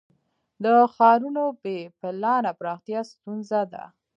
د 0.63 0.65
ښارونو 0.95 1.43
بې 1.61 1.77
پلانه 1.99 2.51
پراختیا 2.59 3.01
ستونزه 3.11 3.61
ده. 3.73 3.83